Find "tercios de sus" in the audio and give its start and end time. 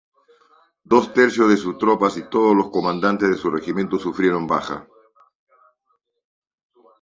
1.13-1.77